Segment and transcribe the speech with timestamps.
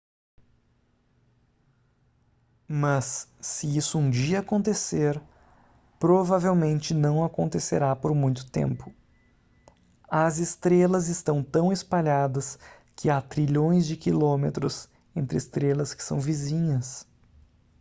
[2.67, 5.21] mas se isso um dia acontecer
[5.99, 8.91] provavelmente não acontecerá por muito tempo
[10.09, 12.57] as estrelas estão tão espalhadas
[12.95, 17.07] que há trilhões de quilômetros entre estrelas que são vizinhas